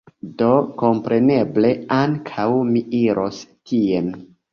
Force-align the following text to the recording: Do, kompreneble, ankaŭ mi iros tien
Do, 0.37 0.45
kompreneble, 0.81 1.69
ankaŭ 1.97 2.45
mi 2.71 2.81
iros 3.01 3.43
tien 3.73 4.09